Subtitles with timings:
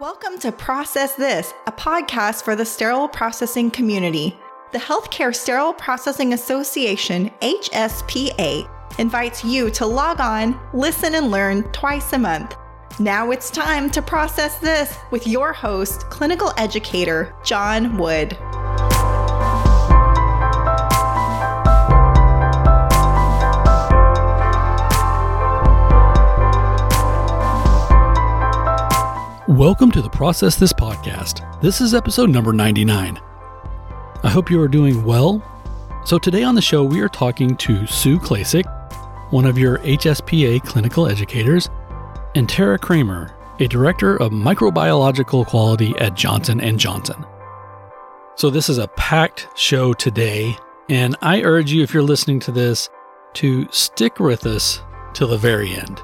[0.00, 4.36] Welcome to Process This, a podcast for the sterile processing community.
[4.72, 8.68] The Healthcare Sterile Processing Association, HSPA,
[8.98, 12.56] invites you to log on, listen, and learn twice a month.
[12.98, 18.36] Now it's time to process this with your host, clinical educator Jon Wood.
[29.54, 31.60] Welcome to the Process This podcast.
[31.60, 33.20] This is episode number 99.
[34.24, 35.40] I hope you are doing well.
[36.04, 38.64] So, today on the show, we are talking to Sue Klacik,
[39.30, 41.70] one of your HSPA clinical educators,
[42.34, 47.24] and Terra Kremer, a director of microbiological quality at Johnson & Johnson.
[48.34, 52.50] So, this is a packed show today, and I urge you, if you're listening to
[52.50, 52.90] this,
[53.34, 56.02] to stick with us till the very end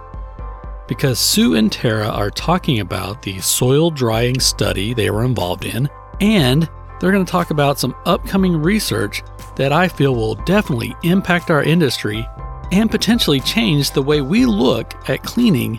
[0.91, 5.89] because Sue and Terra are talking about the soil drying study they were involved in,
[6.21, 6.69] and
[6.99, 9.23] they're going to talk about some upcoming research
[9.55, 12.27] that I feel will definitely impact our industry
[12.73, 15.79] and potentially change the way we look at cleaning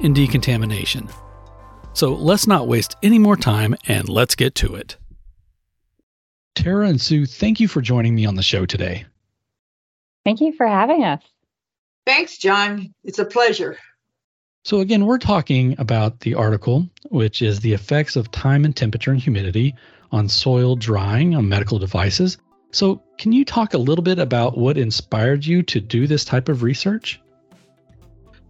[0.00, 1.08] and decontamination.
[1.94, 4.98] So let's not waste any more time and let's get to it.
[6.54, 9.06] Terra and Sue, thank you for joining me on the show today.
[10.26, 11.22] Thank you for having us.
[12.04, 12.92] Thanks, Jon.
[13.04, 13.78] It's a pleasure.
[14.62, 19.10] So, again, we're talking about the article, which is the effects of time and temperature
[19.10, 19.74] and humidity
[20.12, 22.36] on soil drying on medical devices.
[22.70, 26.50] So, can you talk a little bit about what inspired you to do this type
[26.50, 27.20] of research?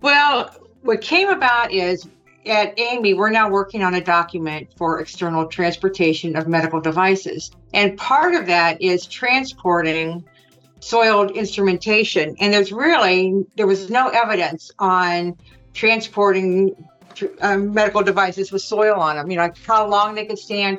[0.00, 0.52] Well,
[0.82, 2.08] what came about is
[2.44, 7.52] at AAMI, we're now working on a document for external transportation of medical devices.
[7.72, 10.24] And part of that is transporting
[10.80, 12.34] soiled instrumentation.
[12.40, 15.36] And there's really, there was no evidence on
[15.74, 16.74] transporting
[17.40, 20.78] um, medical devices with soil on them, you know, how long they could stand.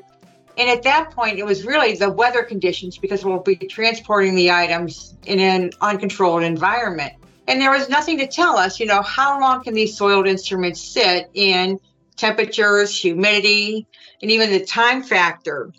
[0.58, 4.52] And at that point, it was really the weather conditions because we'll be transporting the
[4.52, 7.13] items in an uncontrolled environment.
[7.47, 10.81] And there was nothing to tell us, you know, how long can these soiled instruments
[10.81, 11.80] sit in
[12.16, 13.88] temperatures, humidity,
[14.22, 15.72] and even the time factor.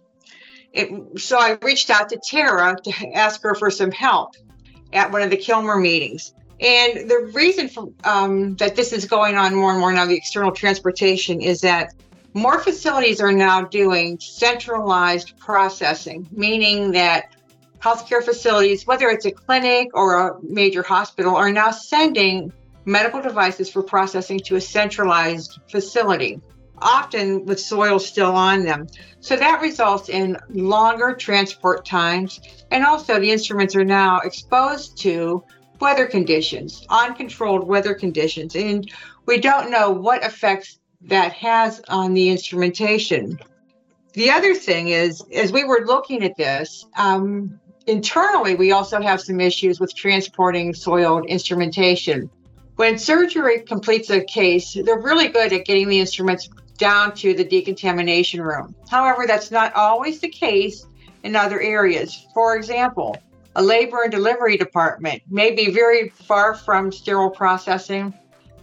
[0.73, 4.35] It, so I reached out to Tara to ask her for some help
[4.93, 6.35] at one of the Kilmer meetings.
[6.63, 10.17] And the reason for, um, that this is going on more and more now, the
[10.17, 11.93] external transportation, is that
[12.35, 17.35] more facilities are now doing centralized processing, meaning that
[17.81, 22.53] healthcare facilities, whether it's a clinic or a major hospital, are now sending
[22.85, 26.41] medical devices for processing to a centralized facility,
[26.79, 28.87] often with soil still on them.
[29.19, 32.41] So that results in longer transport times,
[32.71, 35.43] and also the instruments are now exposed to
[35.83, 38.89] weather conditions, uncontrolled weather conditions, and
[39.27, 43.37] we don't know what effects that has on the instrumentation.
[44.13, 49.21] The other thing is, as we were looking at this, um, internally, we also have
[49.21, 52.31] some issues with transporting soiled instrumentation.
[52.77, 56.49] When surgery completes a case, they're really good at getting the instruments
[56.79, 58.77] down to the decontamination room.
[58.89, 60.87] However, that's not always the case
[61.25, 62.25] in other areas.
[62.35, 63.17] For example,
[63.55, 68.15] a labor and delivery department may be very far from sterile processing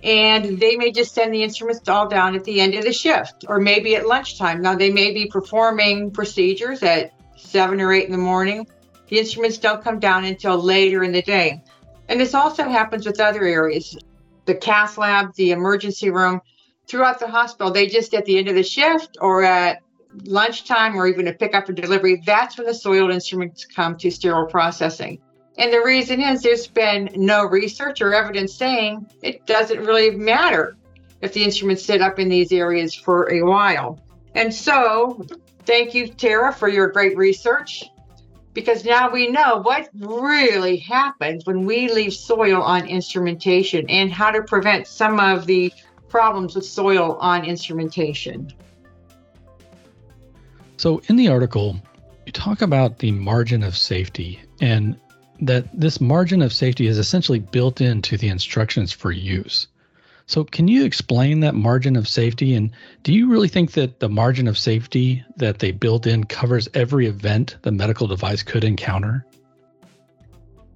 [0.03, 3.45] and they may just send the instruments all down at the end of the shift
[3.47, 4.61] or maybe at lunchtime.
[4.61, 8.67] Now, they may be performing procedures at seven or eight in the morning.
[9.07, 11.63] The instruments don't come down until later in the day.
[12.07, 13.97] And this also happens with other areas
[14.45, 16.41] the cath lab, the emergency room.
[16.87, 19.83] Throughout the hospital, they just at the end of the shift or at
[20.25, 24.47] lunchtime or even a pickup or delivery, that's when the soiled instruments come to sterile
[24.47, 25.19] processing.
[25.57, 30.77] And the reason is there's been no research or evidence saying it doesn't really matter
[31.21, 33.99] if the instruments sit up in these areas for a while.
[34.35, 35.25] And so,
[35.65, 37.83] thank you, Terra, for your great research
[38.53, 44.31] because now we know what really happens when we leave soil on instrumentation and how
[44.31, 45.71] to prevent some of the
[46.07, 48.51] problems with soil on instrumentation.
[50.79, 51.75] So, in the article,
[52.25, 54.97] you talk about the margin of safety and
[55.41, 59.67] that this margin of safety is essentially built into the instructions for use.
[60.25, 62.55] So, can you explain that margin of safety?
[62.55, 62.71] And
[63.03, 67.07] do you really think that the margin of safety that they built in covers every
[67.07, 69.25] event the medical device could encounter?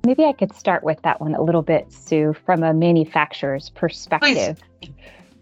[0.06, 4.62] Maybe I could start with that one a little bit, Sue, from a manufacturer's perspective.
[4.82, 4.92] Please.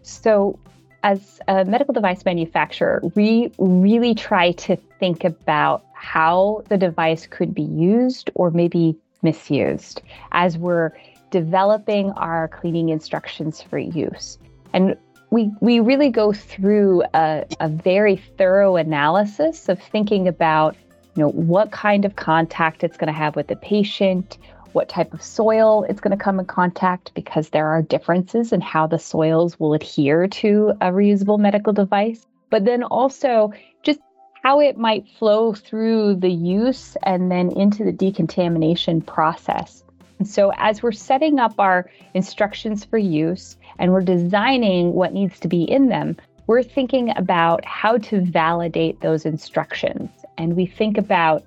[0.02, 0.56] So,
[1.02, 7.54] as a medical device manufacturer, we really try to think about how the device could
[7.54, 10.02] be used or maybe misused
[10.32, 10.92] as we're
[11.30, 14.38] developing our cleaning instructions for use.
[14.72, 14.96] And
[15.30, 20.76] we we really go through a, a very thorough analysis of thinking about
[21.16, 24.38] you know what kind of contact it's going to have with the patient
[24.72, 28.60] what type of soil it's going to come in contact because there are differences in
[28.60, 32.26] how the soils will adhere to a reusable medical device.
[32.50, 33.52] But then also
[33.82, 34.00] just
[34.42, 39.84] how it might flow through the use and then into the decontamination process.
[40.18, 45.40] And so as we're setting up our instructions for use and we're designing what needs
[45.40, 46.16] to be in them
[46.46, 50.10] we're thinking about how to validate those instructions.
[50.36, 51.44] And we think about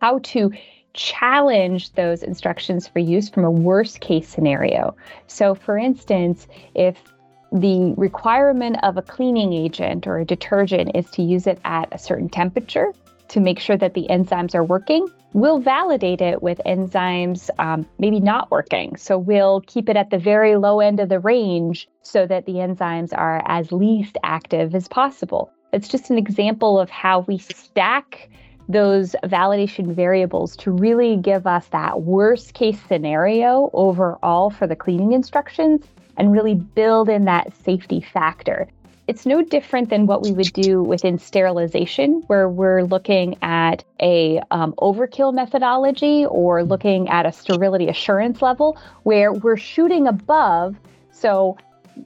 [0.00, 0.52] how to
[0.94, 4.96] challenge those instructions for use from a worst case scenario.
[5.26, 6.96] So, for instance, if
[7.52, 11.98] the requirement of a cleaning agent or a detergent is to use it at a
[11.98, 12.92] certain temperature
[13.28, 18.20] to make sure that the enzymes are working, we'll validate it with enzymes um, maybe
[18.20, 18.96] not working.
[18.96, 22.54] So we'll keep it at the very low end of the range so that the
[22.54, 25.50] enzymes are as least active as possible.
[25.72, 28.30] It's just an example of how we stack
[28.68, 35.12] those validation variables to really give us that worst case scenario overall for the cleaning
[35.12, 35.86] instructions
[36.16, 38.68] and really build in that safety factor.
[39.06, 44.42] It's no different than what we would do within sterilization, where we're looking at a
[44.50, 50.76] um, overkill methodology or looking at a sterility assurance level, where we're shooting above.
[51.10, 51.56] So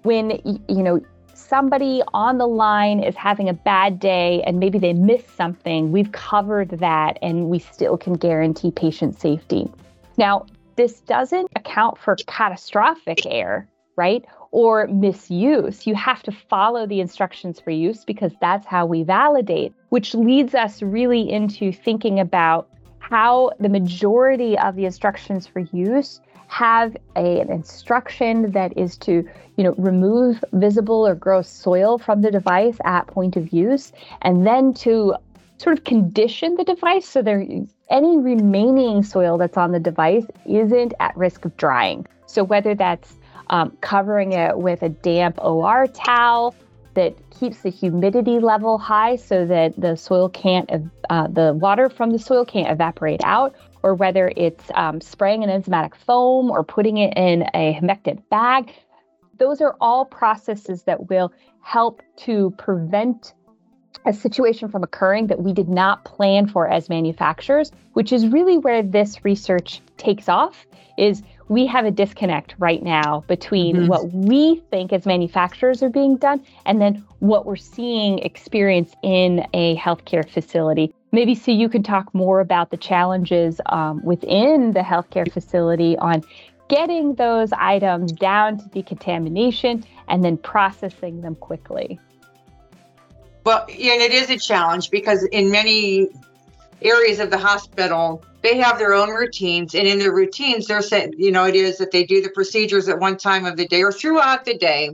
[0.03, 1.01] when you know
[1.43, 6.13] somebody on the line is having a bad day and maybe they missed something, we've
[6.13, 9.71] covered that and we still can guarantee patient safety.
[10.17, 10.47] Now,
[10.77, 14.25] this doesn't account for catastrophic error, right?
[14.51, 15.87] Or misuse.
[15.87, 20.55] You have to follow the instructions for use because that's how we validate, which leads
[20.55, 22.69] us really into thinking about
[22.99, 26.21] how the majority of the instructions for use
[26.53, 29.27] have a, an instruction that is to
[29.57, 34.47] you know remove visible or gross soil from the device at point of use and
[34.47, 35.15] then to
[35.57, 37.47] sort of condition the device so there
[37.93, 42.07] any remaining soil that's on the device isn't at risk of drying.
[42.27, 43.15] So whether that's
[43.51, 46.55] um, covering it with a damp or towel
[46.95, 50.71] that keeps the humidity level high so that the soil can't
[51.11, 55.51] uh, the water from the soil can't evaporate out or whether it's um, spraying an
[55.51, 58.73] enzymatic foam or putting it in a humectant bag.
[59.39, 61.33] Those are all processes that will
[61.63, 63.35] help to prevent
[64.05, 68.59] a situation from occurring that we did not plan for as manufacturers, which is really
[68.59, 70.67] where this research takes off
[70.99, 73.87] is we have a disconnect right now between mm-hmm.
[73.87, 79.47] what we think as manufacturers are being done and then what we're seeing experienced in
[79.53, 80.95] a healthcare facility.
[81.13, 86.23] Maybe so you can talk more about the challenges um, within the healthcare facility on
[86.69, 92.01] getting those items down to decontamination and then processing them quickly.
[93.45, 96.09] Well, and it is a challenge because in many
[96.85, 101.15] areas of the hospital, they have their own routines, and in their routines, they're saying,
[101.17, 103.83] you know, it is that they do the procedures at one time of the day
[103.83, 104.91] or throughout the day,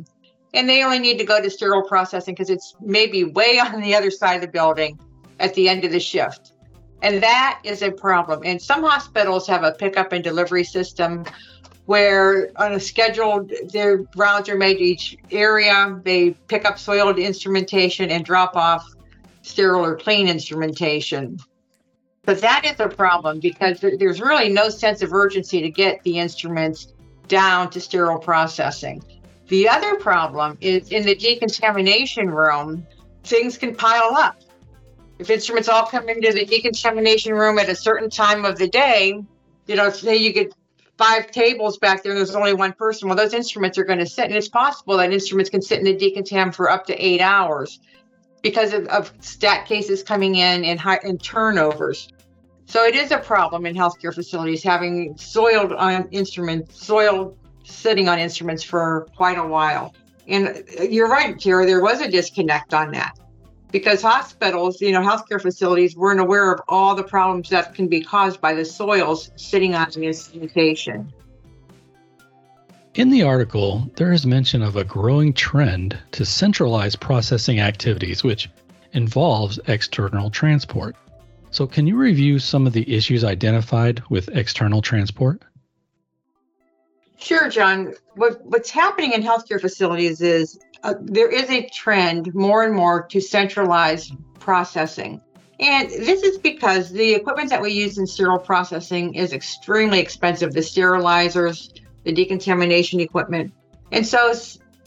[0.55, 3.95] and they only need to go to sterile processing because it's maybe way on the
[3.95, 4.99] other side of the building
[5.41, 6.53] at the end of the shift.
[7.03, 8.43] And that is a problem.
[8.45, 11.25] And some hospitals have a pickup and delivery system
[11.87, 15.99] where on a scheduled their rounds are made to each area.
[16.05, 18.85] They pick up soiled instrumentation and drop off
[19.43, 21.39] sterile or clean instrumentation.
[22.29, 26.19] But that is a problem because there's really no sense of urgency to get the
[26.19, 26.93] instruments
[27.27, 29.03] down to sterile processing.
[29.47, 32.87] The other problem is in the decontamination room,
[33.25, 34.43] things can pile up.
[35.19, 39.25] If instruments all come into the decontamination room at a certain time of the day,
[39.67, 40.53] you know, say you get
[40.99, 44.07] five tables back there and there's only one person, well, those instruments are going to
[44.07, 44.27] sit.
[44.27, 47.81] And it's possible that instruments can sit in the decontam for up to eight hours
[48.43, 52.11] because of, of stat cases coming in and, high, and turnovers.
[52.69, 57.35] So it is a problem in healthcare facilities having soiled on instruments, soil
[57.65, 59.95] sitting on instruments for quite a while.
[60.27, 63.19] And you're right, Terra, there was a disconnect on that
[63.73, 68.03] because hospitals, you know, healthcare facilities weren't aware of all the problems that can be
[68.03, 71.11] caused by the soils sitting on the instrumentation.
[72.97, 78.51] In the article, there is mention of a growing trend to centralize processing activities, which
[78.93, 80.97] involves external transport.
[81.51, 85.43] So, can you review some of the issues identified with external transport?
[87.19, 87.95] Sure, Jon.
[88.15, 93.07] What, what's happening in healthcare facilities is uh, there is a trend more and more
[93.09, 95.21] to centralized processing.
[95.61, 100.53] And this is because the equipment that we use in sterile processing is extremely expensive
[100.53, 103.53] the sterilizers, the decontamination equipment.
[103.91, 104.33] And so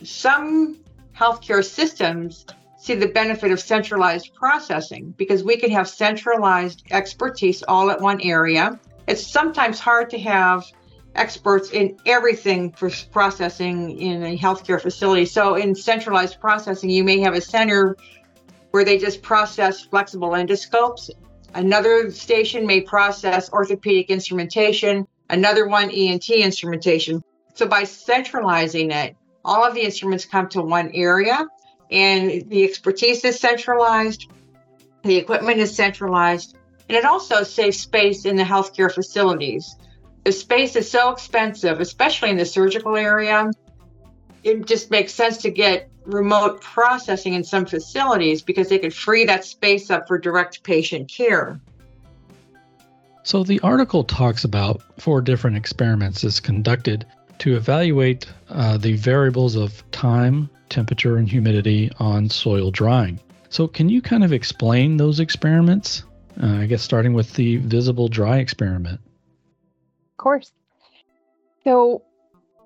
[0.03, 0.77] some
[1.13, 2.46] healthcare systems
[2.82, 8.20] see the benefit of centralized processing because we can have centralized expertise all at one
[8.22, 8.80] area.
[9.08, 10.66] It's sometimes hard to have
[11.14, 15.26] experts in everything for processing in a healthcare facility.
[15.26, 17.98] So, in centralized processing, you may have a center
[18.72, 21.12] where they just process flexible endoscopes.
[21.54, 27.24] Another station may process orthopedic instrumentation, another one ENT instrumentation.
[27.54, 31.46] So, by centralizing it, all of the instruments come to one area
[31.91, 34.29] and the expertise is centralized,
[35.03, 36.55] the equipment is centralized,
[36.88, 39.75] and it also saves space in the healthcare facilities.
[40.24, 43.51] The space is so expensive, especially in the surgical area.
[44.43, 49.25] It just makes sense to get remote processing in some facilities because they could free
[49.25, 51.60] that space up for direct patient care.
[53.24, 57.05] So, the article talks about four different experiments is conducted
[57.39, 63.20] to evaluate uh, the variables of time, temperature, and humidity on soil drying.
[63.50, 66.04] So, can you kind of explain those experiments?
[66.42, 69.01] Uh, I guess starting with the visible dry experiment.
[70.12, 70.51] Of course.
[71.63, 72.01] So,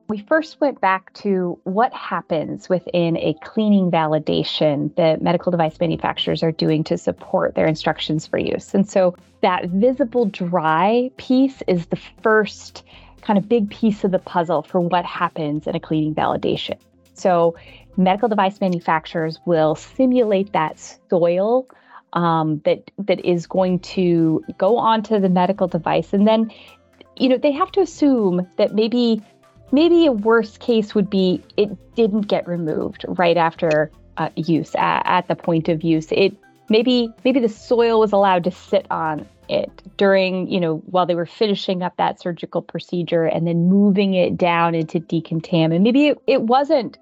[0.08, 6.44] we first went back to what happens within a cleaning validation that medical device manufacturers
[6.44, 8.76] are doing to support their instructions for use.
[8.76, 12.84] And so, that visible dry piece is the first
[13.22, 16.78] kind of big piece of the puzzle for what happens in a cleaning validation.
[17.16, 17.56] So,
[17.98, 21.68] medical device manufacturers will simulate that soil
[22.14, 26.52] um, that that is going to go onto the medical device, and then,
[27.18, 29.22] you know, they have to assume that maybe
[29.72, 35.02] maybe a worst case would be it didn't get removed right after uh, use at,
[35.06, 36.08] at the point of use.
[36.12, 36.36] It
[36.70, 41.16] maybe maybe the soil was allowed to sit on it during, you know, while they
[41.16, 45.82] were finishing up that surgical procedure and then moving it down into decontaminant.
[45.82, 46.98] Maybe it, it wasn't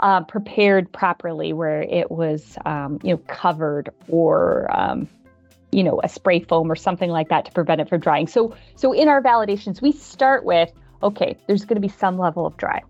[0.00, 5.08] uh, prepared properly where it was, um, you know, covered or, um,
[5.70, 8.26] you know, a spray foam or something like that to prevent it from drying.
[8.26, 10.70] So, so in our validations, we start with,
[11.02, 12.82] okay, there's going to be some level of dry.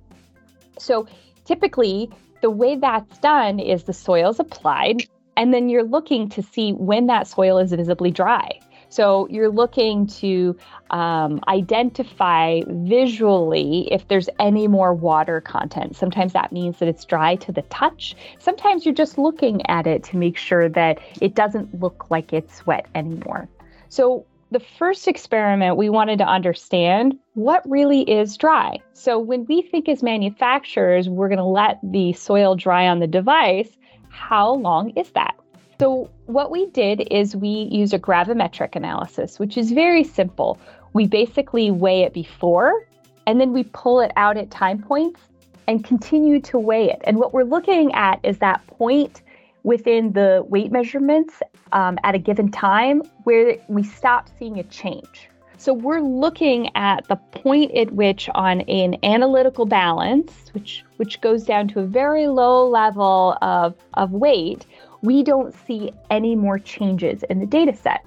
[0.78, 1.06] So
[1.44, 2.11] typically,
[2.42, 5.06] the way that's done is the soil is applied,
[5.37, 8.61] and then you're looking to see when that soil is visibly dry.
[8.94, 10.56] So you're looking to
[10.90, 15.96] um, identify visually if there's any more water content.
[15.96, 18.14] Sometimes that means that it's dry to the touch.
[18.38, 22.64] Sometimes you're just looking at it to make sure that it doesn't look like it's
[22.68, 23.48] wet anymore.
[23.88, 28.78] So the first experiment, we wanted to understand what really is dry.
[28.92, 33.08] So when we think as manufacturers, we're going to let the soil dry on the
[33.08, 33.76] device,
[34.10, 35.34] how long is that?
[35.81, 40.59] So, what we did is we use a gravimetric analysis, which is very simple.
[40.93, 42.87] We basically weigh it before
[43.26, 45.21] and then we pull it out at time points
[45.66, 47.00] and continue to weigh it.
[47.04, 49.23] And what we're looking at is that point
[49.62, 51.40] within the weight measurements
[51.73, 55.28] um, at a given time where we stop seeing a change.
[55.57, 61.45] So we're looking at the point at which on an analytical balance, which which goes
[61.45, 64.66] down to a very low level of, of weight,
[65.04, 68.04] we don't see any more changes in the data set.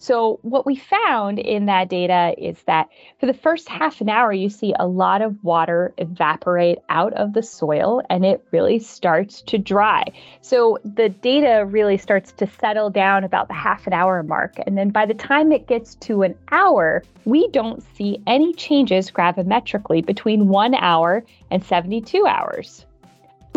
[0.00, 4.32] So, what we found in that data is that for the first half an hour,
[4.32, 9.42] you see a lot of water evaporate out of the soil and it really starts
[9.42, 10.04] to dry.
[10.40, 14.54] So, the data really starts to settle down about the half an hour mark.
[14.66, 19.10] And then by the time it gets to an hour, we don't see any changes
[19.10, 22.86] gravimetrically between one hour and 72 hours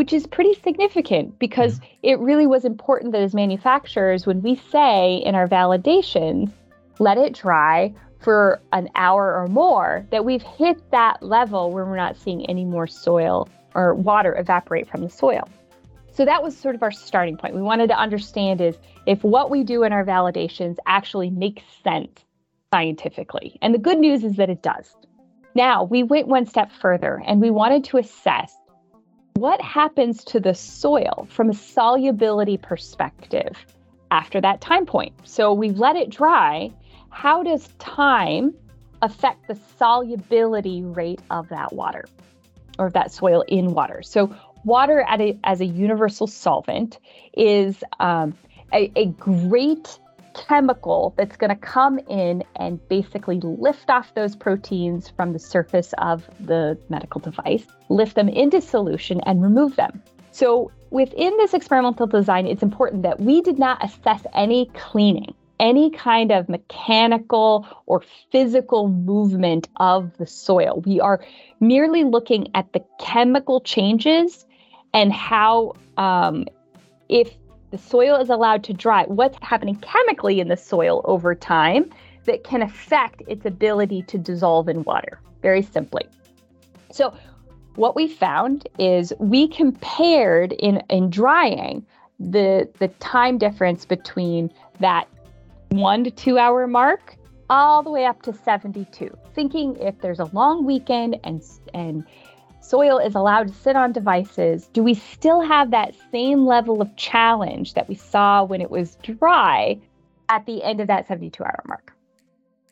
[0.02, 1.94] which is pretty significant because mm-hmm.
[2.02, 6.52] it really was important that as manufacturers, when we say in our validations,
[6.98, 11.98] let it dry for an hour or more, that we've hit that level where we're
[11.98, 15.48] not seeing any more soil or water evaporate from the soil.
[16.12, 17.54] So that was sort of our starting point.
[17.54, 22.26] We wanted to understand is if what we do in our validations actually makes sense
[22.74, 23.60] scientifically.
[23.62, 24.96] And the good news is that it does.
[25.54, 28.56] Now, we went one step further and we wanted to assess
[29.34, 33.66] what happens to the soil from a solubility perspective
[34.12, 35.14] after that time point?
[35.24, 36.72] So we've let it dry.
[37.10, 38.54] How does time
[39.02, 42.06] affect the solubility rate of that water
[42.78, 44.02] or of that soil in water?
[44.04, 47.00] So, water a, as a universal solvent
[47.34, 48.38] is um,
[48.74, 49.98] a, a great
[50.34, 55.94] chemical that's going to come in and basically lift off those proteins from the surface
[55.98, 60.02] of the medical device, lift them into solution, and remove them.
[60.32, 65.90] So, within this experimental design, it's important that we did not assess any cleaning, any
[65.92, 70.82] kind of mechanical or physical movement of the soil.
[70.86, 71.24] We are
[71.60, 74.46] merely looking at the chemical changes
[74.94, 76.46] and how um,
[77.10, 77.34] if
[77.72, 81.90] the soil is allowed to dry, what's happening chemically in the soil over time
[82.26, 86.06] that can affect its ability to dissolve in water, very simply.
[86.92, 87.14] So,
[87.76, 91.86] what we found is we compared in, in drying
[92.20, 94.52] the, the time difference between
[94.82, 95.08] that
[95.70, 97.16] one to two hour mark
[97.50, 101.42] all the way up to 72, thinking if there's a long weekend and,
[101.74, 102.04] and
[102.72, 106.96] soil is allowed to sit on devices, do we still have that same level of
[106.96, 109.78] challenge that we saw when it was dry
[110.30, 111.94] at the end of that 72 hour mark?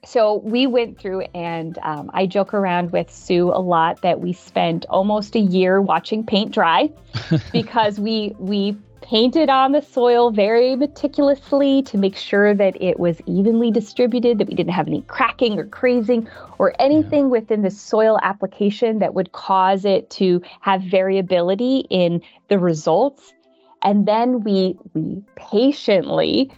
[0.05, 4.31] So we went through, and um, I joke around with Sue a lot that we
[4.31, 6.89] spent almost a year watching paint dry
[7.51, 13.21] because we we painted on the soil very meticulously to make sure that it was
[13.25, 16.27] evenly distributed, that we didn't have any cracking or crazing
[16.57, 17.31] or anything yeah.
[17.31, 23.33] within the soil application that would cause it to have variability in the results.
[23.81, 26.51] And then we we patiently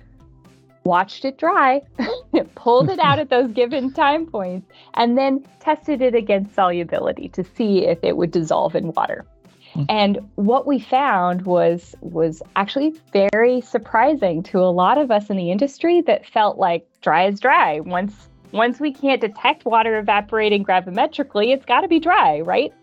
[0.83, 1.81] watched it dry,
[2.55, 7.43] pulled it out at those given time points, and then tested it against solubility to
[7.55, 9.25] see if it would dissolve in water.
[9.73, 9.83] Hmm.
[9.89, 15.37] And what we found was was actually very surprising to a lot of us in
[15.37, 17.79] the industry that felt like dry is dry.
[17.79, 22.73] Once once we can't detect water evaporating gravimetrically, it's got to be dry, right?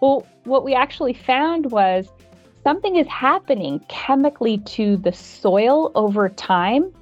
[0.00, 2.08] Well, what we actually found was
[2.62, 6.92] something is happening chemically to the soil over time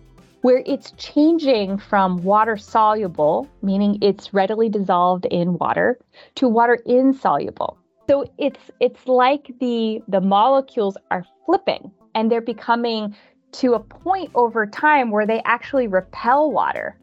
[0.44, 5.98] where it's changing from water soluble, meaning it's readily dissolved in water,
[6.34, 13.14] to water insoluble, so it's it's like the the molecules are flipping and they're becoming
[13.52, 16.96] to a point over time where they actually repel water.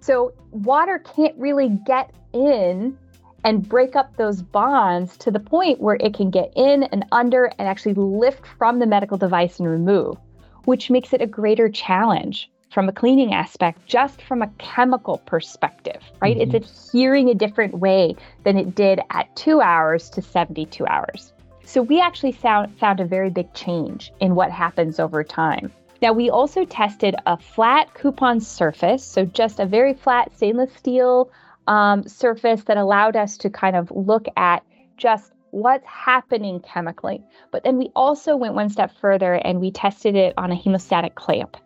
[0.00, 2.96] So water can't really get in
[3.44, 7.46] and break up those bonds to the point where it can get in and under
[7.58, 10.16] and actually lift from the medical device and remove,
[10.64, 16.02] which makes it a greater challenge from a cleaning aspect, just from a chemical perspective,
[16.20, 16.38] right?
[16.38, 16.56] Mm-hmm.
[16.56, 21.32] It's adhering a different way than it did at two hours to 72 hours.
[21.64, 25.72] So we actually found, found a very big change in what happens over time.
[26.00, 31.30] Now, we also tested a flat coupon surface, so just a very flat stainless steel
[31.68, 34.64] um, surface that allowed us to kind of look at
[34.96, 37.22] just what's happening chemically.
[37.52, 41.14] But then we also went one step further and we tested it on a hemostatic
[41.14, 41.56] clamp.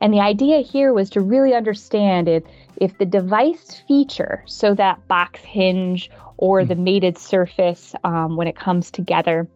[0.00, 2.42] And the idea here was to really understand if,
[2.76, 6.84] if the device feature, so that box hinge or the hmm.
[6.84, 9.46] mated surface um, when it comes together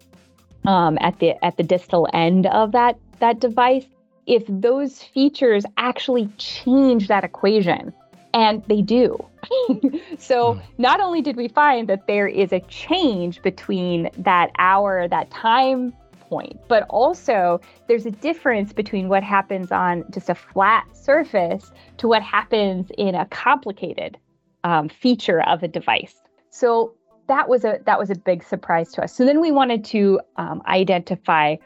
[0.64, 3.86] um, at the at the distal end of that that device,
[4.26, 7.92] if those features actually change that equation,
[8.34, 9.18] and they do.
[10.18, 10.60] so hmm.
[10.78, 15.92] not only did we find that there is a change between that hour, that time
[16.28, 16.58] point.
[16.68, 22.22] But also, there's a difference between what happens on just a flat surface to what
[22.22, 24.18] happens in a complicated
[24.64, 26.14] um, feature of a device.
[26.50, 26.94] So
[27.28, 29.14] that was a that was a big surprise to us.
[29.14, 31.56] So then we wanted to um, identify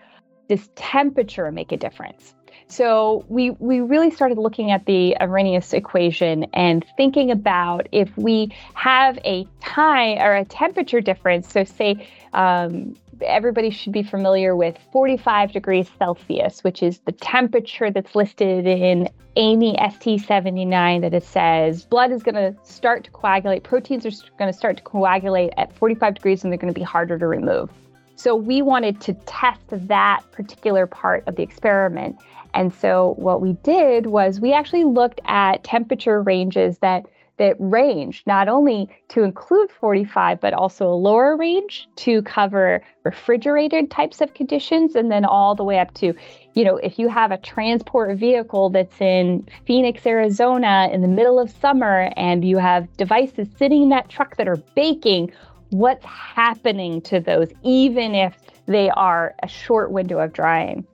[0.48, 2.34] does temperature make a difference?
[2.66, 8.52] So we we really started looking at the Arrhenius equation and thinking about if we
[8.74, 11.50] have a time or a temperature difference.
[11.52, 17.90] So say um, everybody should be familiar with 45 degrees Celsius, which is the temperature
[17.90, 23.62] that's listed in AAMI ST79 that it says blood is going to start to coagulate,
[23.62, 26.84] proteins are going to start to coagulate at 45 degrees and they're going to be
[26.84, 27.70] harder to remove.
[28.16, 32.16] So we wanted to test that particular part of the experiment.
[32.52, 37.06] And so what we did was we actually looked at temperature ranges that
[37.40, 43.90] that range not only to include 45, but also a lower range to cover refrigerated
[43.90, 46.12] types of conditions, and then all the way up to,
[46.52, 51.40] you know, if you have a transport vehicle that's in Phoenix, Arizona in the middle
[51.40, 55.32] of summer, and you have devices sitting in that truck that are baking,
[55.70, 60.86] what's happening to those, even if they are a short window of drying?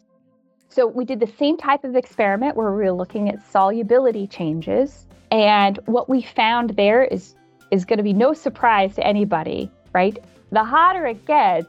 [0.68, 5.06] So we did the same type of experiment where we were looking at solubility changes
[5.30, 7.34] and what we found there is
[7.70, 10.18] is going to be no surprise to anybody, right?
[10.52, 11.66] The hotter it gets,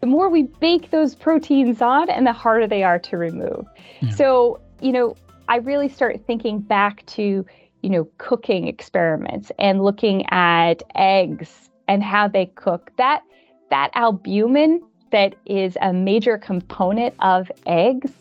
[0.00, 3.66] the more we bake those proteins on and the harder they are to remove.
[4.00, 4.10] Yeah.
[4.10, 5.16] So, you know,
[5.48, 7.44] I really start thinking back to,
[7.82, 12.92] you know, cooking experiments and looking at eggs and how they cook.
[12.96, 13.22] That
[13.70, 18.12] that albumin that is a major component of eggs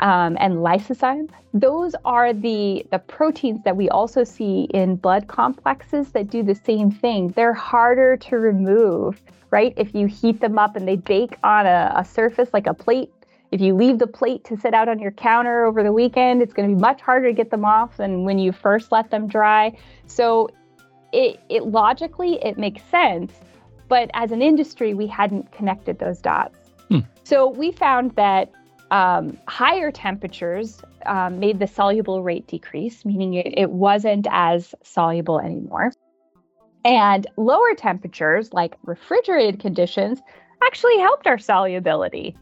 [0.00, 1.28] um, and lysozyme.
[1.54, 6.54] Those are the, the proteins that we also see in blood complexes that do the
[6.54, 7.28] same thing.
[7.28, 9.72] They're harder to remove, right?
[9.76, 13.10] If you heat them up and they bake on a, a surface like a plate,
[13.52, 16.52] if you leave the plate to sit out on your counter over the weekend, it's
[16.52, 19.28] going to be much harder to get them off than when you first let them
[19.28, 19.76] dry.
[20.06, 20.50] So
[21.12, 23.32] it, it logically it makes sense,
[23.88, 26.58] but as an industry, we hadn't connected those dots.
[26.90, 27.00] Hmm.
[27.24, 28.52] So we found that
[28.90, 35.40] um, higher temperatures um, made the soluble rate decrease, meaning it, it wasn't as soluble
[35.40, 35.92] anymore.
[36.84, 40.20] And lower temperatures, like refrigerated conditions,
[40.64, 42.36] actually helped our solubility,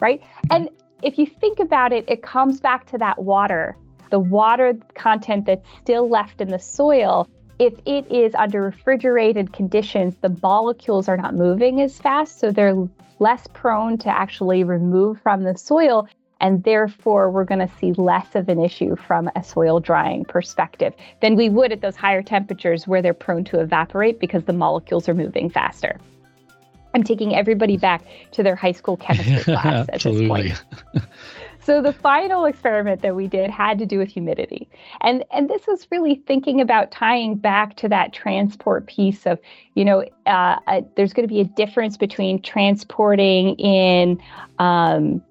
[0.00, 0.22] right?
[0.50, 0.70] And
[1.02, 3.76] if you think about it, it comes back to that water,
[4.10, 7.28] the water content that's still left in the soil.
[7.60, 12.88] If it is under refrigerated conditions, the molecules are not moving as fast, so they're
[13.18, 16.08] less prone to actually remove from the soil.
[16.40, 20.94] And therefore, we're going to see less of an issue from a soil drying perspective
[21.20, 25.06] than we would at those higher temperatures where they're prone to evaporate because the molecules
[25.06, 26.00] are moving faster.
[26.94, 30.64] I'm taking everybody back to their high school chemistry class at this point.
[31.62, 34.68] So the final experiment that we did had to do with humidity.
[35.02, 39.38] And and this was really thinking about tying back to that transport piece of,
[39.74, 44.20] you know, uh, uh, there's going to be a difference between transporting in
[44.58, 45.22] um,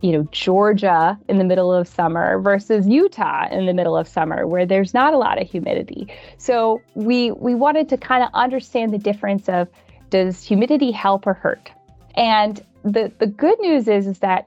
[0.00, 4.46] you know Georgia in the middle of summer versus Utah in the middle of summer
[4.46, 6.08] where there's not a lot of humidity.
[6.36, 9.68] So we we wanted to kind of understand the difference of
[10.10, 11.70] does humidity help or hurt?
[12.16, 14.46] And the the good news is is that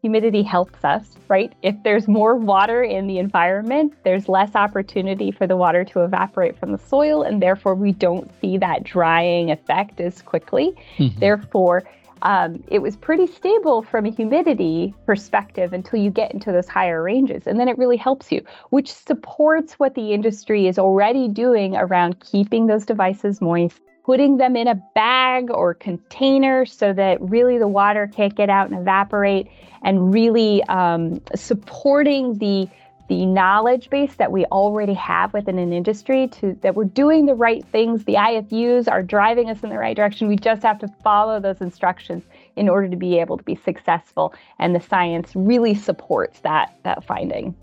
[0.00, 1.52] humidity helps us, right?
[1.62, 6.58] If there's more water in the environment, there's less opportunity for the water to evaporate
[6.58, 10.72] from the soil, and therefore we don't see that drying effect as quickly.
[10.98, 11.20] Mm-hmm.
[11.20, 11.84] Therefore,
[12.22, 17.02] um, it was pretty stable from a humidity perspective until you get into those higher
[17.02, 17.46] ranges.
[17.46, 22.20] And then it really helps you, which supports what the industry is already doing around
[22.20, 27.68] keeping those devices moist, putting them in a bag or container so that really the
[27.68, 29.48] water can't get out and evaporate,
[29.82, 32.68] and really um, supporting the
[33.08, 37.34] the knowledge base that we already have within an industry to that we're doing the
[37.34, 38.04] right things.
[38.04, 40.28] The ifus are driving us in the right direction.
[40.28, 42.22] We just have to follow those instructions
[42.54, 44.32] in order to be able to be successful.
[44.60, 47.56] And the science really supports that that finding.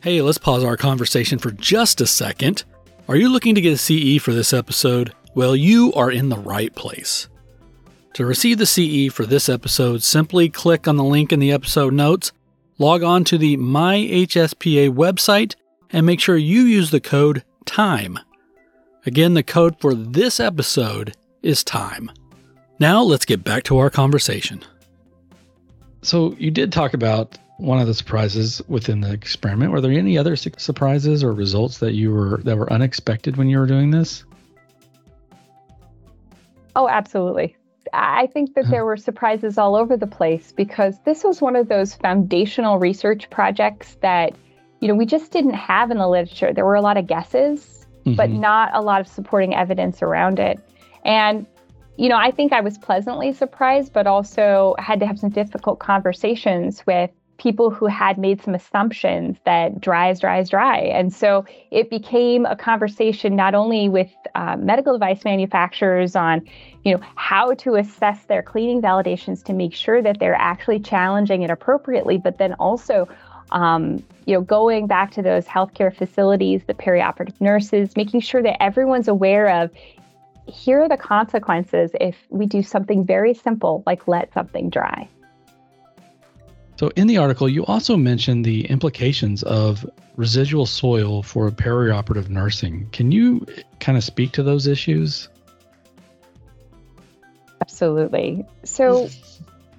[0.00, 2.62] Hey let's pause our conversation for just a second
[3.06, 5.12] are you looking to get a CE for this episode?
[5.34, 7.28] Well, you are in the right place.
[8.14, 11.92] To receive the CE for this episode, simply click on the link in the episode
[11.92, 12.32] notes,
[12.78, 15.54] log on to the MyHSPA website,
[15.90, 18.18] and make sure you use the code TIME.
[19.04, 22.10] Again, the code for this episode is TIME.
[22.78, 24.62] Now, let's get back to our conversation.
[26.00, 29.72] So, you did talk about one of the surprises within the experiment.
[29.72, 33.48] Were there any other su- surprises or results that you were that were unexpected when
[33.48, 34.24] you were doing this?
[36.76, 37.56] Oh, absolutely.
[37.92, 41.68] I think that there were surprises all over the place because this was one of
[41.68, 44.32] those foundational research projects that,
[44.80, 46.52] you know, we just didn't have in the literature.
[46.52, 48.16] There were a lot of guesses, mm-hmm.
[48.16, 50.58] but not a lot of supporting evidence around it.
[51.04, 51.46] And,
[51.96, 55.78] you know, I think I was pleasantly surprised, but also had to have some difficult
[55.78, 60.78] conversations with people who had made some assumptions that dry is dry is dry.
[60.78, 66.42] And so it became a conversation not only with uh, medical device manufacturers on,
[66.84, 71.42] you know, how to assess their cleaning validations to make sure that they're actually challenging
[71.42, 73.08] it appropriately, but then also
[73.52, 78.60] um, you know, going back to those healthcare facilities, the perioperative nurses, making sure that
[78.62, 79.70] everyone's aware of
[80.46, 85.08] here are the consequences if we do something very simple like let something dry.
[86.76, 92.88] So, in the article, you also mentioned the implications of residual soil for perioperative nursing.
[92.90, 93.46] Can you
[93.78, 95.28] kind of speak to those issues?
[97.60, 98.44] Absolutely.
[98.64, 99.08] So,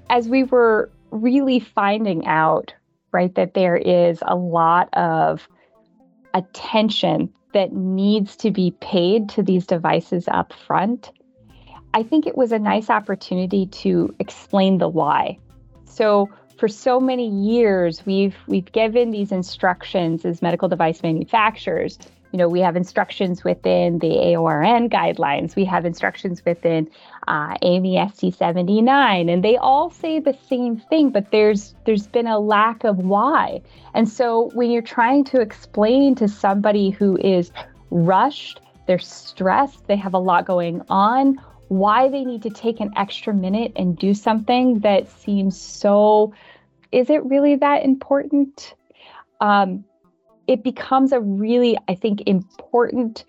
[0.10, 2.74] as we were really finding out,
[3.12, 5.48] right, that there is a lot of
[6.34, 11.12] attention that needs to be paid to these devices up front,
[11.94, 15.40] I think it was a nice opportunity to explain the why.
[15.86, 16.30] So,
[16.66, 22.00] for so many years we've we've given these instructions as medical device manufacturers.
[22.32, 25.56] You know we have instructions within the AORN guidelines.
[25.56, 26.90] We have instructions within
[27.28, 32.40] uh, AAMI 79 and they all say the same thing but there's there's been a
[32.40, 33.62] lack of why.
[33.94, 37.52] And so when you're trying to explain to somebody who is
[37.92, 42.92] rushed they're stressed they have a lot going on why they need to take an
[42.96, 46.34] extra minute and do something that seems so
[46.96, 48.74] is it really that important
[49.42, 49.84] um,
[50.48, 53.26] it becomes a really i think important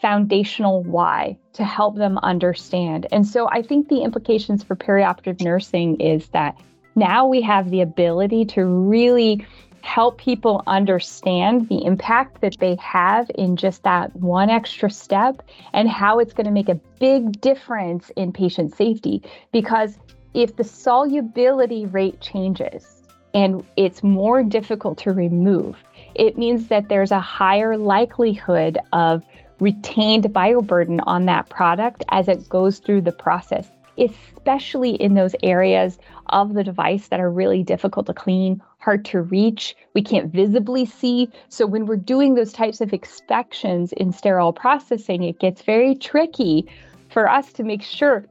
[0.00, 5.98] foundational why to help them understand and so i think the implications for perioperative nursing
[6.00, 6.56] is that
[6.94, 9.44] now we have the ability to really
[9.82, 15.88] help people understand the impact that they have in just that one extra step and
[15.88, 19.22] how it's going to make a big difference in patient safety.
[19.52, 19.98] Because
[20.34, 23.02] if the solubility rate changes
[23.34, 25.76] and it's more difficult to remove,
[26.14, 29.24] it means that there's a higher likelihood of
[29.60, 35.98] retained bioburden on that product as it goes through the process, especially in those areas
[36.30, 40.86] of the device that are really difficult to clean hard to reach, we can't visibly
[40.86, 41.28] see.
[41.50, 46.66] So when we're doing those types of inspections in sterile processing, it gets very tricky
[47.10, 48.24] for us to make sure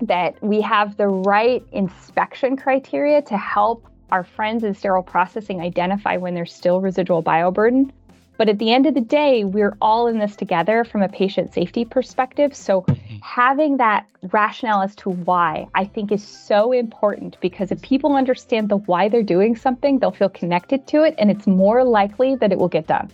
[0.00, 6.16] that we have the right inspection criteria to help our friends in sterile processing identify
[6.16, 7.90] when there's still residual bioburden
[8.38, 11.54] but at the end of the day, we're all in this together from a patient
[11.54, 12.54] safety perspective.
[12.54, 13.16] So mm-hmm.
[13.22, 18.68] having that rationale as to why I think is so important because if people understand
[18.68, 22.52] the why they're doing something, they'll feel connected to it and it's more likely that
[22.52, 23.10] it will get done.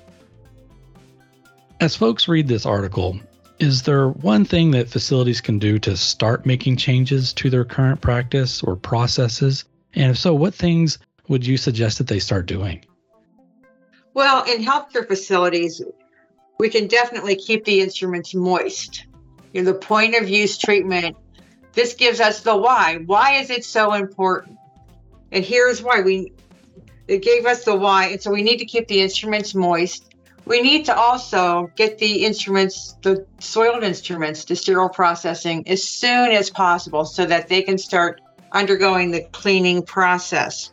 [1.80, 3.18] As folks read this article,
[3.62, 8.00] is there one thing that facilities can do to start making changes to their current
[8.00, 9.64] practice or processes?
[9.94, 10.98] And if so, what things
[11.28, 12.84] would you suggest that they start doing?
[14.14, 15.80] Well, in healthcare facilities,
[16.58, 19.06] we can definitely keep the instruments moist.
[19.52, 21.16] You know, the point of use treatment,
[21.72, 22.98] this gives us the why.
[23.06, 24.58] Why is it so important?
[25.30, 26.32] And here's why we
[27.06, 28.08] it gave us the why.
[28.08, 30.11] And so we need to keep the instruments moist.
[30.44, 36.32] We need to also get the instruments, the soiled instruments, to sterile processing as soon
[36.32, 38.20] as possible so that they can start
[38.52, 40.72] undergoing the cleaning process.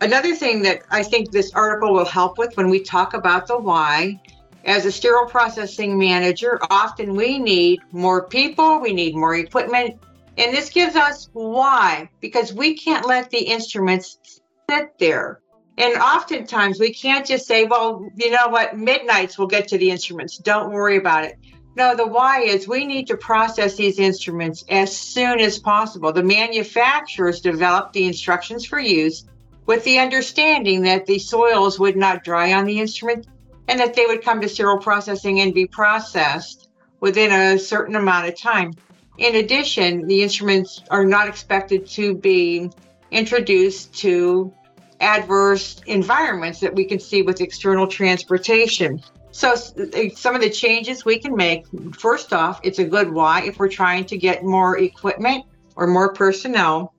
[0.00, 3.58] Another thing that I think this article will help with when we talk about the
[3.58, 4.20] why,
[4.64, 10.00] as a sterile processing manager, often we need more people, we need more equipment.
[10.38, 15.40] And this gives us why, because we can't let the instruments sit there.
[15.78, 19.90] And oftentimes we can't just say, well, you know what, midnights we'll get to the
[19.90, 20.38] instruments.
[20.38, 21.38] Don't worry about it.
[21.76, 26.10] No, the why is we need to process these instruments as soon as possible.
[26.10, 29.26] The manufacturers develop the instructions for use
[29.66, 33.26] with the understanding that the soils would not dry on the instrument
[33.68, 36.68] and that they would come to sterile processing and be processed
[37.00, 38.72] within a certain amount of time.
[39.18, 42.70] In addition, the instruments are not expected to be
[43.10, 44.52] introduced to
[45.00, 49.02] adverse environments that we can see with external transportation.
[49.30, 51.66] So, some of the changes we can make
[51.98, 55.44] first off, it's a good why if we're trying to get more equipment
[55.76, 56.94] or more personnel.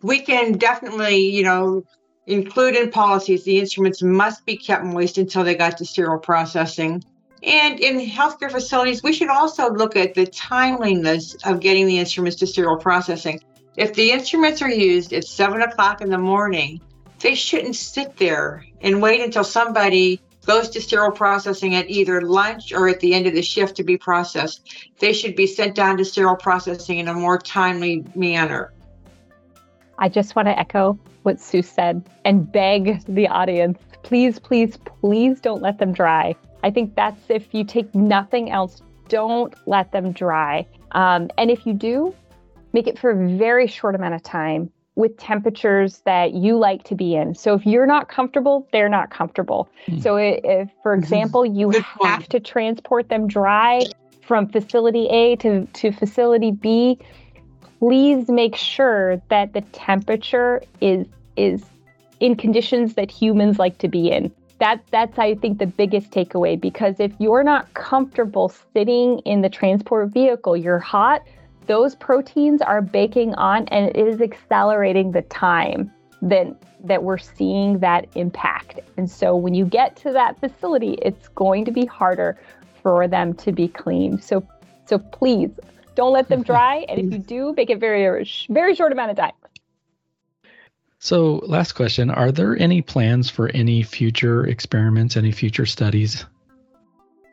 [0.00, 1.84] We can definitely, you know,
[2.26, 7.04] include in policies the instruments must be kept moist until they got to sterile processing.
[7.42, 12.38] And in healthcare facilities, we should also look at the timeliness of getting the instruments
[12.38, 13.40] to sterile processing.
[13.76, 16.80] If the instruments are used at seven o'clock in the morning,
[17.22, 22.72] they shouldn't sit there and wait until somebody goes to sterile processing at either lunch
[22.72, 24.90] or at the end of the shift to be processed.
[24.98, 28.72] They should be sent down to sterile processing in a more timely manner.
[29.98, 35.40] I just want to echo what Sue said and beg the audience please, please, please
[35.40, 36.34] don't let them dry.
[36.62, 40.66] I think that's if you take nothing else, don't let them dry.
[40.92, 42.14] Um, and if you do,
[42.72, 46.94] make it for a very short amount of time with temperatures that you like to
[46.94, 47.34] be in.
[47.34, 49.68] So if you're not comfortable, they're not comfortable.
[49.86, 50.02] Mm.
[50.02, 51.02] So if, for mm-hmm.
[51.02, 51.70] example, you
[52.02, 53.84] have to transport them dry
[54.20, 56.98] from facility A to, to facility B,
[57.78, 61.64] please make sure that the temperature is is
[62.20, 64.30] in conditions that humans like to be in.
[64.58, 69.48] That that's I think the biggest takeaway because if you're not comfortable sitting in the
[69.48, 71.22] transport vehicle, you're hot,
[71.66, 77.78] those proteins are baking on and it is accelerating the time that that we're seeing
[77.78, 78.80] that impact.
[78.96, 82.36] And so when you get to that facility, it's going to be harder
[82.82, 84.20] for them to be clean.
[84.20, 84.46] So
[84.86, 85.50] so please
[85.94, 86.84] don't let them dry.
[86.88, 89.32] and if you do, make it very, very short amount of time.
[90.98, 96.24] So, last question Are there any plans for any future experiments, any future studies?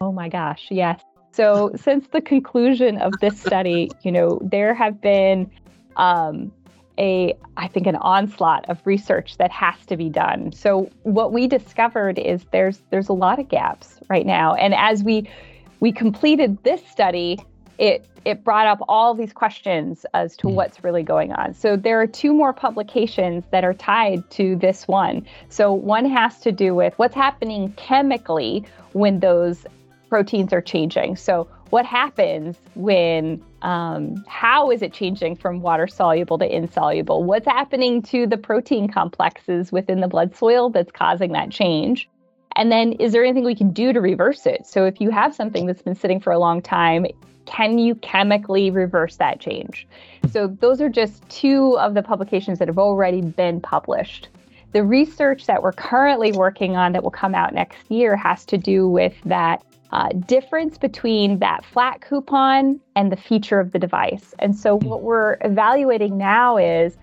[0.01, 1.01] Oh my gosh, yes.
[1.31, 5.49] So, since the conclusion of this study, you know, there have been
[5.95, 6.51] um,
[6.97, 10.51] a, I think, an onslaught of research that has to be done.
[10.51, 15.03] So, what we discovered is there's there's a lot of gaps right now, and as
[15.03, 15.29] we
[15.79, 17.39] we completed this study,
[17.77, 20.55] it it brought up all these questions as to hmm.
[20.55, 21.53] what's really going on.
[21.53, 25.25] So there are two more publications that are tied to this one.
[25.49, 29.65] So one has to do with what's happening chemically when those
[30.09, 31.15] proteins are changing.
[31.15, 37.23] So what happens when um, how is it changing from water soluble to insoluble?
[37.23, 42.09] What's happening to the protein complexes within the blood soil that's causing that change?
[42.55, 44.65] And then, is there anything we can do to reverse it?
[44.65, 47.05] So, if you have something that's been sitting for a long time,
[47.45, 49.87] can you chemically reverse that change?
[50.31, 54.29] So, those are just two of the publications that have already been published.
[54.71, 58.57] The research that we're currently working on that will come out next year has to
[58.57, 64.33] do with that uh, difference between that flat coupon and the feature of the device.
[64.39, 66.97] And so, what we're evaluating now is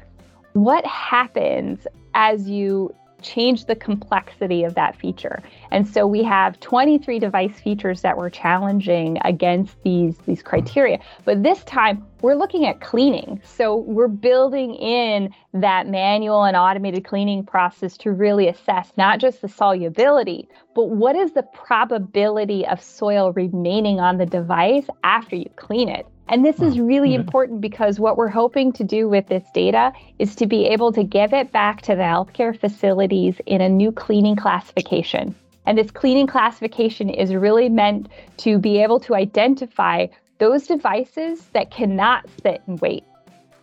[0.53, 5.43] what happens as you change the complexity of that feature.
[5.71, 10.99] And so we have 23 device features that we're challenging against these, these criteria.
[11.25, 13.41] But this time we're looking at cleaning.
[13.45, 19.43] So we're building in that manual and automated cleaning process to really assess not just
[19.43, 25.51] the solubility, but what is the probability of soil remaining on the device after you
[25.57, 26.07] clean it.
[26.29, 27.21] And this is really mm-hmm.
[27.21, 31.05] important because what we're hoping to do with this data is to be able to
[31.05, 35.35] give it back to the healthcare facilities in a new cleaning classification.
[35.67, 38.09] And this cleaning classification is really meant
[38.39, 40.07] to be able to identify
[40.39, 43.05] those devices that cannot sit and wait,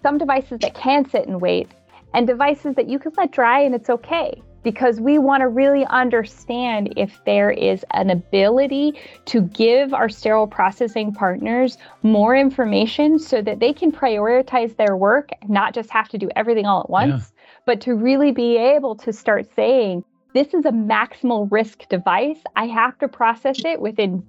[0.01, 1.69] some devices that can sit and wait,
[2.13, 5.85] and devices that you can let dry and it's okay because we want to really
[5.85, 8.93] understand if there is an ability
[9.25, 15.29] to give our sterile processing partners more information so that they can prioritize their work,
[15.47, 17.41] not just have to do everything all at once, yeah.
[17.65, 22.39] but to really be able to start saying, this is a maximal risk device.
[22.55, 24.25] I have to process it within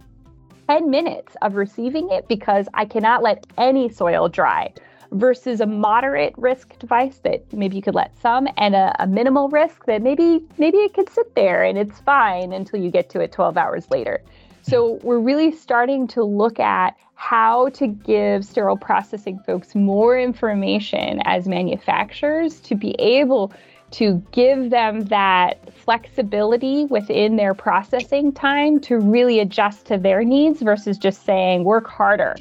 [0.68, 4.72] 10 minutes of receiving it because I cannot let any soil dry
[5.14, 9.48] versus a moderate risk device that maybe you could let some and a, a, minimal
[9.48, 13.20] risk that maybe maybe it could sit there and it's fine until you get to
[13.20, 14.20] it 12 hours later
[14.62, 21.20] so we're really starting to look at how to give sterile processing folks more information
[21.24, 23.52] as manufacturers to be able
[23.92, 30.60] to give them that flexibility within their processing time to really adjust to their needs
[30.60, 32.34] versus just saying work harder.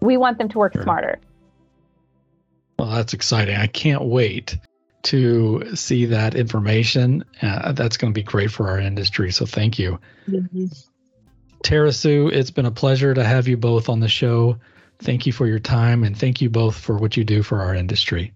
[0.00, 0.82] We want them to work sure.
[0.82, 1.20] smarter.
[2.78, 3.56] Well, that's exciting.
[3.56, 4.56] I can't wait
[5.04, 7.24] to see that information.
[7.40, 9.32] Uh, that's going to be great for our industry.
[9.32, 9.98] So thank you.
[10.28, 10.66] Mm-hmm.
[11.62, 14.58] Terra Sue, it's been a pleasure to have you both on the show.
[15.00, 17.74] Thank you for your time and thank you both for what you do for our
[17.74, 18.32] industry.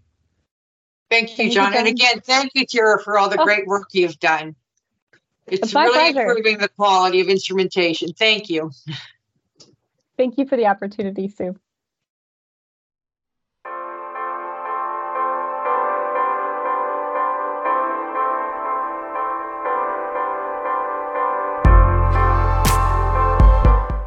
[1.11, 1.74] Thank you, Jon.
[1.74, 3.44] And again, thank you, Terra, for all the oh.
[3.44, 4.57] great work you've done.
[5.46, 6.28] It's, it's really pleasure.
[6.28, 8.12] improving the quality of instrumentation.
[8.12, 8.70] Thank you.
[10.16, 11.57] Thank you for the opportunity, Sue.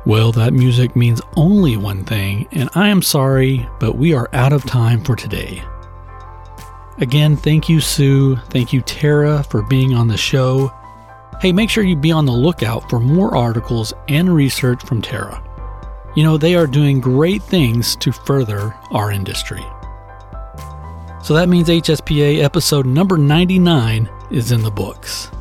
[0.06, 4.54] Well, that music means only one thing, and I am sorry, but we are out
[4.54, 5.64] of time for today.
[7.00, 8.36] Again, thank you, Sue.
[8.50, 10.72] Thank you, Terra, for being on the show.
[11.42, 15.42] Hey, make sure you be on the lookout for more articles and research from Terra.
[16.16, 19.66] You know, they are doing great things to further our industry.
[21.24, 25.32] So that means HSPA episode number 99 is in the books.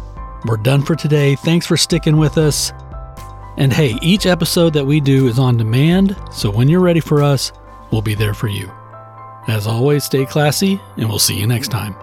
[0.46, 1.36] We're done for today.
[1.36, 2.72] Thanks for sticking with us.
[3.56, 7.22] And hey, each episode that we do is on demand, so when you're ready for
[7.22, 7.52] us,
[7.90, 8.70] we'll be there for you.
[9.46, 11.94] As always, stay classy, and we'll see you next time.